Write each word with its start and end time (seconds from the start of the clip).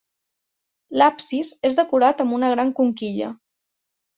L'absis 1.01 1.51
és 1.71 1.77
decorat 1.81 2.25
amb 2.25 2.37
una 2.39 2.53
gran 2.55 2.73
conquilla. 2.81 3.29